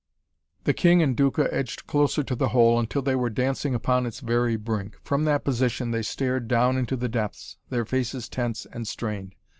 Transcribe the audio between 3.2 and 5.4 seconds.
dancing upon its very brink. From